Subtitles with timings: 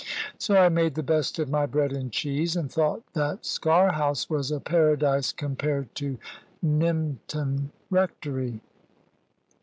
[0.39, 4.31] So I made the best of my bread and cheese, and thought that Sker House
[4.31, 6.17] was a paradise compared to
[6.65, 8.61] Nympton Rectory.